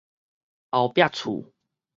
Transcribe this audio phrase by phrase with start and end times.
[0.71, 1.53] 後壁厝